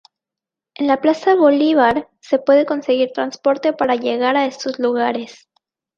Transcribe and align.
En 0.73 0.87
la 0.87 0.99
Plaza 0.99 1.35
Bolívar 1.35 2.09
se 2.21 2.39
puede 2.39 2.65
conseguir 2.65 3.11
transporte 3.13 3.71
para 3.71 3.95
llegar 3.97 4.35
a 4.35 4.47
estos 4.47 4.79
lugares. 4.79 5.47